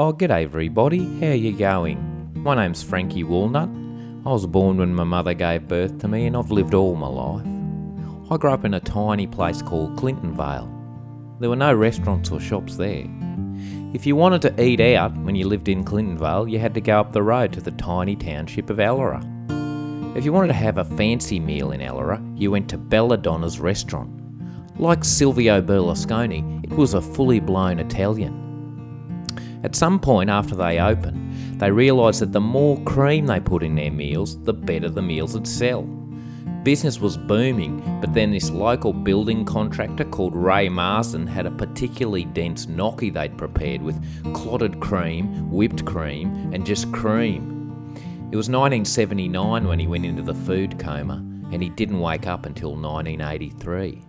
[0.00, 2.30] Oh, g'day everybody, how are you going?
[2.32, 3.68] My name's Franky Walnut.
[4.24, 7.08] I was born when my mother gave birth to me and I've lived all my
[7.08, 7.44] life.
[8.30, 10.70] I grew up in a tiny place called Clintonvale.
[11.40, 13.06] There were no restaurants or shops there.
[13.92, 17.00] If you wanted to eat out when you lived in Clintonvale, you had to go
[17.00, 19.20] up the road to the tiny township of Ellerer.
[20.16, 24.12] If you wanted to have a fancy meal in Ellerer, you went to Belladonna's restaurant.
[24.78, 28.47] Like Silvio Berlusconi, it was a fully blown Italian.
[29.64, 33.74] At some point after they opened, they realised that the more cream they put in
[33.74, 35.82] their meals, the better the meals would sell.
[36.62, 42.24] Business was booming, but then this local building contractor called Ray Marsden had a particularly
[42.24, 44.00] dense gnocchi they'd prepared with
[44.34, 47.54] clotted cream, whipped cream, and just cream.
[48.30, 52.44] It was 1979 when he went into the food coma, and he didn't wake up
[52.44, 54.04] until 1983.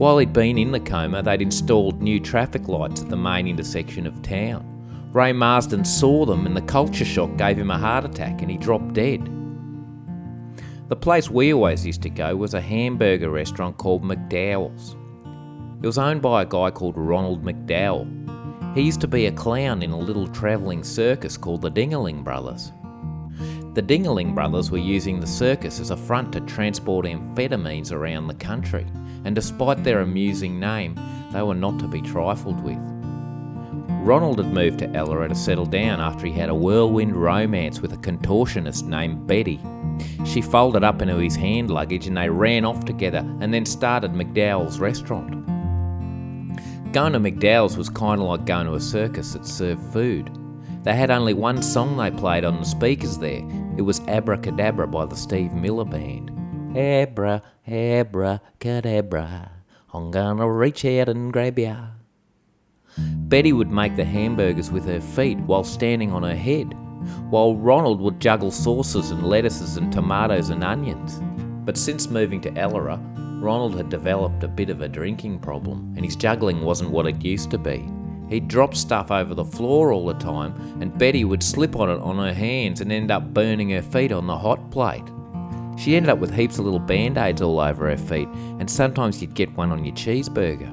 [0.00, 4.06] While he'd been in the coma, they'd installed new traffic lights at the main intersection
[4.06, 4.64] of town.
[5.12, 8.56] Ray Marsden saw them, and the culture shock gave him a heart attack, and he
[8.56, 9.28] dropped dead.
[10.88, 14.96] The place we always used to go was a hamburger restaurant called McDowell's.
[15.82, 18.74] It was owned by a guy called Ronald McDowell.
[18.74, 22.72] He used to be a clown in a little travelling circus called the Dingaling Brothers.
[23.74, 28.34] The Dingaling Brothers were using the circus as a front to transport amphetamines around the
[28.34, 28.86] country
[29.24, 30.94] and despite their amusing name,
[31.32, 32.78] they were not to be trifled with.
[34.02, 37.92] Ronald had moved to Ellerer to settle down after he had a whirlwind romance with
[37.92, 39.60] a contortionist named Betty.
[40.24, 44.12] She folded up into his hand luggage and they ran off together and then started
[44.12, 45.32] McDowell's restaurant.
[46.92, 50.30] Going to McDowell's was kind of like going to a circus that served food.
[50.82, 53.46] They had only one song they played on the speakers there.
[53.76, 56.39] It was Abracadabra by the Steve Miller Band.
[56.76, 59.48] Abra, abra, cadabra.
[59.92, 61.76] I'm gonna reach out and grab ya.
[62.98, 66.74] Betty would make the hamburgers with her feet while standing on her head,
[67.28, 71.20] while Ronald would juggle sauces and lettuces and tomatoes and onions.
[71.64, 73.00] But since moving to Ellerer,
[73.42, 77.24] Ronald had developed a bit of a drinking problem, and his juggling wasn't what it
[77.24, 77.88] used to be.
[78.28, 82.00] He'd drop stuff over the floor all the time, and Betty would slip on it
[82.00, 85.02] on her hands and end up burning her feet on the hot plate.
[85.80, 89.22] She ended up with heaps of little band aids all over her feet, and sometimes
[89.22, 90.70] you'd get one on your cheeseburger.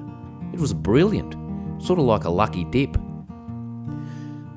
[0.53, 1.33] It was brilliant,
[1.81, 2.97] sort of like a lucky dip.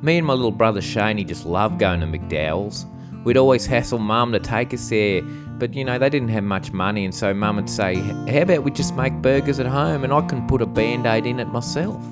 [0.03, 2.85] Me and my little brother Shaney just loved going to McDowell's.
[3.23, 6.73] We'd always hassle Mum to take us there, but you know, they didn't have much
[6.73, 10.13] money, and so Mum would say, How about we just make burgers at home and
[10.13, 12.05] I can put a band aid in it myself?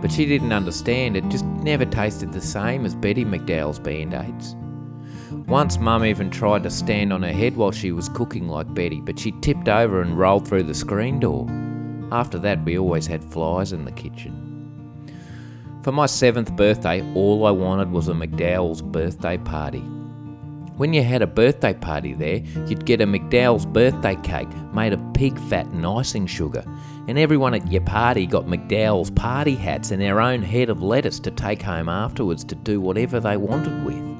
[0.00, 4.54] But she didn't understand, it just never tasted the same as Betty McDowell's band aids.
[5.46, 9.00] Once Mum even tried to stand on her head while she was cooking like Betty,
[9.00, 11.46] but she tipped over and rolled through the screen door.
[12.10, 14.40] After that, we always had flies in the kitchen.
[15.82, 19.82] For my seventh birthday, all I wanted was a McDowell's birthday party.
[20.76, 25.14] When you had a birthday party there, you'd get a McDowell's birthday cake made of
[25.14, 26.64] pig fat and icing sugar,
[27.06, 31.20] and everyone at your party got McDowell's party hats and their own head of lettuce
[31.20, 34.13] to take home afterwards to do whatever they wanted with.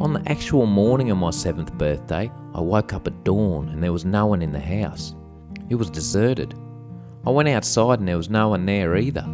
[0.00, 3.92] On the actual morning of my seventh birthday, I woke up at dawn and there
[3.92, 5.14] was no one in the house.
[5.68, 6.54] It was deserted.
[7.26, 9.26] I went outside and there was no one there either.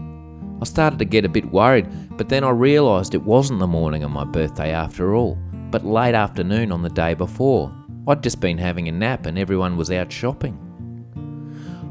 [0.60, 4.02] I started to get a bit worried, but then I realised it wasn't the morning
[4.02, 5.38] of my birthday after all,
[5.70, 7.72] but late afternoon on the day before.
[8.08, 10.58] I'd just been having a nap and everyone was out shopping.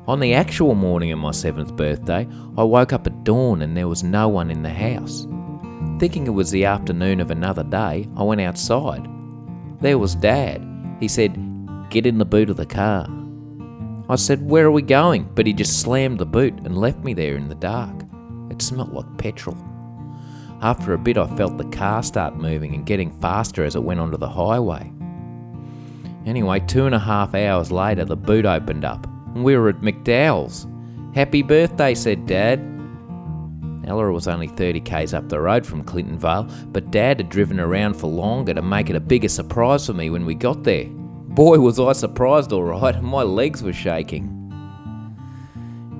[0.06, 3.88] On the actual morning of my seventh birthday, I woke up at dawn and there
[3.88, 5.28] was no one in the house.
[5.98, 9.08] Thinking it was the afternoon of another day, I went outside.
[9.80, 10.62] There was Dad.
[11.00, 11.38] He said,
[11.90, 13.08] Get in the boot of the car.
[14.10, 15.30] I said, Where are we going?
[15.36, 17.96] But he just slammed the boot and left me there in the dark.
[18.52, 19.58] It smelt like petrol.
[20.62, 24.00] After a bit, I felt the car start moving and getting faster as it went
[24.02, 24.92] onto the highway.
[26.26, 29.82] Anyway, two and a half hours later, the boot opened up and we were at
[29.82, 30.68] McDowell's.
[31.14, 32.75] Happy birthday, said Dad.
[33.86, 37.96] Ellerer was only 30 k's up the road from Clintonvale, but Dad had driven around
[37.96, 40.86] for longer to make it a bigger surprise for me when we got there.
[40.90, 44.32] Boy, was I surprised, alright, my legs were shaking.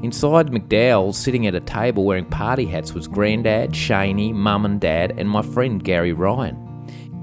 [0.04, 5.16] Inside McDowell's, sitting at a table wearing party hats, was Grandad, Shaney, Mum and Dad,
[5.18, 6.62] and my friend Gary Ryan.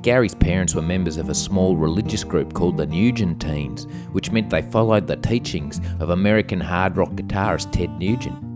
[0.02, 4.50] Gary's parents were members of a small religious group called the Nugent Teens, which meant
[4.50, 8.51] they followed the teachings of American hard rock guitarist Ted Nugent.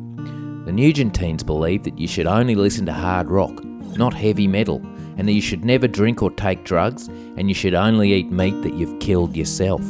[0.66, 4.82] The Nugent teens believed that you should only listen to hard rock, not heavy metal,
[5.16, 8.62] and that you should never drink or take drugs, and you should only eat meat
[8.62, 9.80] that you've killed yourself.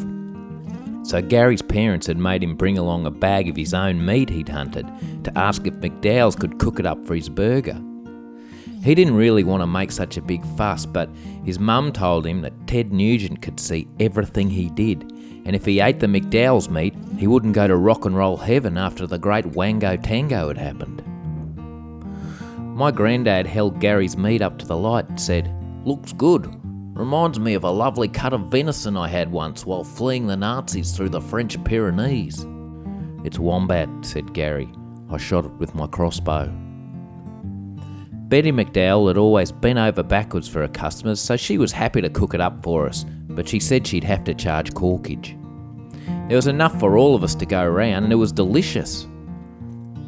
[1.03, 4.51] so Gary's parents had made him bring along a bag of his own meat he'd
[4.51, 4.87] hunted
[5.25, 7.81] to ask if McDowell's could cook it up for his burger.
[8.87, 11.11] He didn't really want to make such a big fuss, but
[11.45, 15.03] his mum told him that Ted Nugent could see everything he did,
[15.45, 18.79] and if he ate the McDowell's meat, he wouldn't go to rock and roll heaven
[18.79, 21.03] after the great Wango Tango had happened.
[22.77, 25.53] My granddad held Gary's meat up to the light and said,
[25.85, 26.47] Looks good.
[26.97, 30.93] Reminds me of a lovely cut of venison I had once while fleeing the Nazis
[30.93, 32.47] through the French Pyrenees.
[33.25, 34.69] It's wombat, said Gary.
[35.11, 36.66] I shot it with my crossbow.
[38.29, 42.11] Betty McDowell had always been over backwards for her customers, so she was happy to
[42.11, 45.41] cook it up for us, but she said she'd have to charge corkage.
[46.27, 49.07] There was enough for all of us to go around, and it was delicious.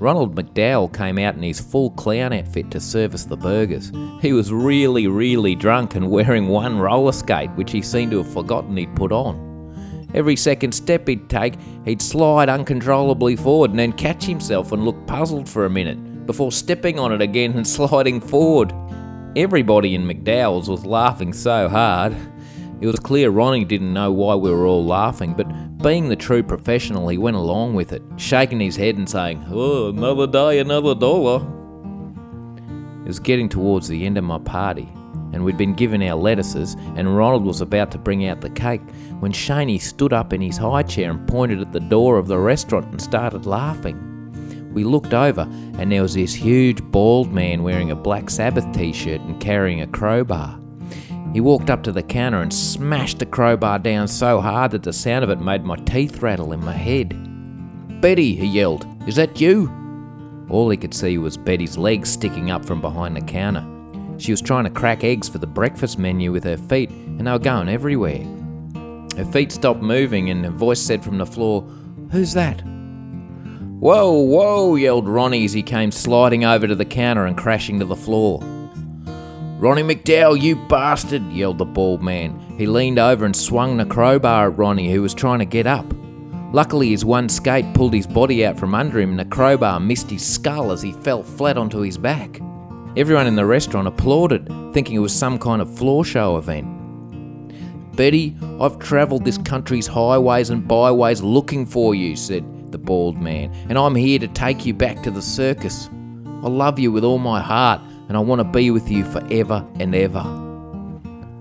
[0.00, 3.92] Ronald McDowell came out in his full clown outfit to service the burgers.
[4.20, 8.32] He was really, really drunk and wearing one roller skate, which he seemed to have
[8.32, 9.46] forgotten he'd put on.
[10.12, 11.54] Every second step he'd take,
[11.84, 15.98] he'd slide uncontrollably forward and then catch himself and look puzzled for a minute
[16.28, 18.72] before stepping on it again and sliding forward.
[19.34, 22.14] Everybody in McDowell's was laughing so hard.
[22.82, 25.48] It was clear Ronnie didn't know why we were all laughing, but
[25.78, 29.88] being the true professional, he went along with it, shaking his head and saying, Oh,
[29.88, 31.44] another day, another dollar.
[33.04, 34.86] It was getting towards the end of my party,
[35.32, 38.82] and we'd been given our lettuces, and Ronald was about to bring out the cake
[39.20, 42.38] when Shaney stood up in his high chair and pointed at the door of the
[42.38, 44.07] restaurant and started laughing.
[44.78, 45.40] We looked over,
[45.76, 49.80] and there was this huge bald man wearing a Black Sabbath t shirt and carrying
[49.80, 50.56] a crowbar.
[51.32, 54.92] He walked up to the counter and smashed the crowbar down so hard that the
[54.92, 57.08] sound of it made my teeth rattle in my head.
[58.00, 59.69] Betty, he yelled, is that you?
[60.48, 63.66] All he could see was Betty's legs sticking up from behind the counter.
[64.19, 67.32] She was trying to crack eggs for the breakfast menu with her feet, and they
[67.32, 68.22] were going everywhere.
[69.16, 71.62] Her feet stopped moving, and a voice said from the floor,
[72.12, 72.62] Who's that?
[73.80, 77.84] Whoa, whoa, yelled Ronnie as he came sliding over to the counter and crashing to
[77.84, 78.40] the floor.
[79.60, 82.40] Ronnie McDowell, you bastard, yelled the bald man.
[82.58, 85.86] He leaned over and swung the crowbar at Ronnie, who was trying to get up.
[86.52, 90.10] Luckily, his one skate pulled his body out from under him and the crowbar missed
[90.10, 92.40] his skull as he fell flat onto his back.
[92.96, 96.66] Everyone in the restaurant applauded, thinking it was some kind of floor show event.
[97.94, 103.52] Betty, I've travelled this country's highways and byways looking for you, said the bald man,
[103.68, 105.88] and I'm here to take you back to the circus.
[106.42, 109.66] I love you with all my heart, and I want to be with you forever
[109.80, 110.22] and ever.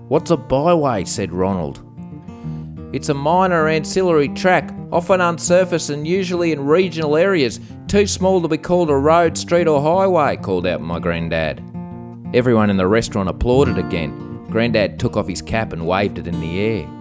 [0.08, 1.04] What's a byway?
[1.04, 1.84] said Ronald.
[2.92, 8.48] It's a minor ancillary track, often unsurfaced and usually in regional areas, too small to
[8.48, 11.62] be called a road, street, or highway, called out my granddad.
[12.32, 14.46] Everyone in the restaurant applauded again.
[14.50, 16.97] Granddad took off his cap and waved it in the air.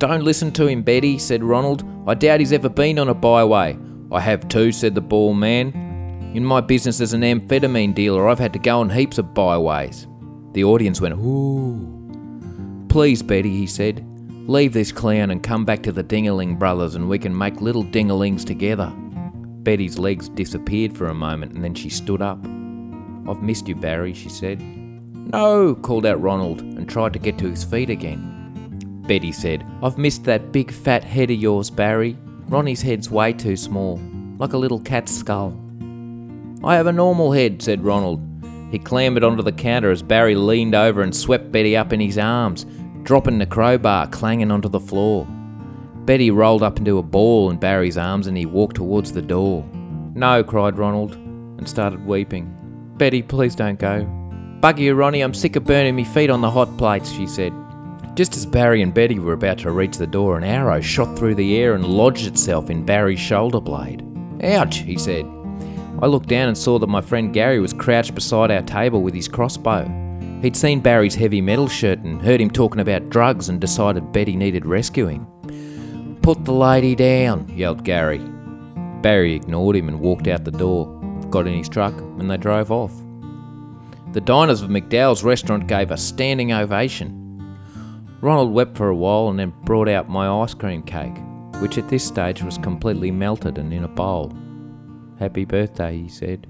[0.00, 1.84] Don't listen to him, Betty, said Ronald.
[2.06, 3.78] I doubt he's ever been on a byway.
[4.10, 6.32] I have too, said the bald man.
[6.34, 10.06] In my business as an amphetamine dealer, I've had to go on heaps of byways.
[10.52, 12.86] The audience went, ooh.
[12.88, 14.02] Please, Betty, he said,
[14.48, 17.84] leave this clown and come back to the Dingaling brothers and we can make little
[17.84, 18.90] dingalings together.
[18.96, 22.38] Betty's legs disappeared for a moment and then she stood up.
[23.28, 24.62] I've missed you, Barry, she said.
[24.62, 28.39] No, called out Ronald and tried to get to his feet again.
[29.02, 29.66] Betty said.
[29.82, 32.16] I've missed that big fat head of yours, Barry.
[32.48, 34.00] Ronnie's head's way too small,
[34.38, 35.58] like a little cat's skull.
[36.62, 38.20] I have a normal head, said Ronald.
[38.70, 42.18] He clambered onto the counter as Barry leaned over and swept Betty up in his
[42.18, 42.66] arms,
[43.02, 45.26] dropping the crowbar clanging onto the floor.
[46.04, 49.64] Betty rolled up into a ball in Barry's arms and he walked towards the door.
[50.14, 52.54] No, cried Ronald, and started weeping.
[52.96, 54.04] Betty, please don't go.
[54.60, 57.52] Buggy you, Ronnie, I'm sick of burning me feet on the hot plates, she said.
[58.14, 61.36] Just as Barry and Betty were about to reach the door, an arrow shot through
[61.36, 64.04] the air and lodged itself in Barry's shoulder blade.
[64.42, 65.24] Ouch, he said.
[66.02, 69.14] I looked down and saw that my friend Gary was crouched beside our table with
[69.14, 69.84] his crossbow.
[70.42, 74.34] He'd seen Barry's heavy metal shirt and heard him talking about drugs and decided Betty
[74.34, 75.26] needed rescuing.
[76.22, 78.20] Put the lady down, yelled Gary.
[79.02, 80.86] Barry ignored him and walked out the door,
[81.30, 82.92] got in his truck, and they drove off.
[84.12, 87.29] The diners of McDowell's restaurant gave a standing ovation.
[88.20, 91.16] Ronald wept for a while and then brought out my ice cream cake,
[91.60, 94.32] which at this stage was completely melted and in a bowl.
[95.18, 96.46] Happy birthday, he said,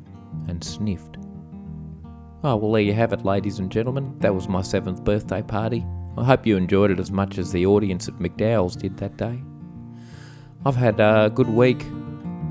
[0.49, 1.17] and sniffed.
[2.43, 4.17] Oh, well, there you have it, ladies and gentlemen.
[4.19, 5.87] That was my seventh birthday party.
[6.17, 9.41] I hope you enjoyed it as much as the audience at McDowell's did that day.
[10.67, 11.85] I've had a good week.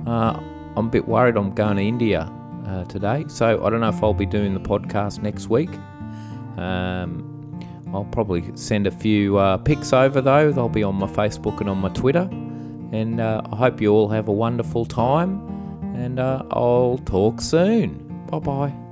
[0.07, 0.39] Uh,
[0.75, 2.31] I'm a bit worried I'm going to India
[2.65, 5.71] uh, today, so I don't know if I'll be doing the podcast next week.
[6.57, 7.28] Um,
[7.93, 10.51] I'll probably send a few uh, pics over though.
[10.51, 12.29] They'll be on my Facebook and on my Twitter.
[12.91, 15.45] And uh, I hope you all have a wonderful time.
[15.95, 18.25] And uh, I'll talk soon.
[18.29, 18.88] Bye bye.